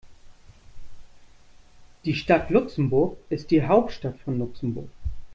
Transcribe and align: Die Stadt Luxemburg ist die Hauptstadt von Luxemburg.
Die 2.05 2.15
Stadt 2.15 2.49
Luxemburg 2.49 3.19
ist 3.29 3.51
die 3.51 3.63
Hauptstadt 3.67 4.17
von 4.25 4.39
Luxemburg. 4.39 4.89